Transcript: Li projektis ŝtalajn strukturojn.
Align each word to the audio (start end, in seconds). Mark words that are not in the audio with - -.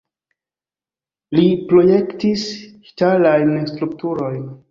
Li 1.39 1.43
projektis 1.73 2.47
ŝtalajn 2.89 3.55
strukturojn. 3.73 4.43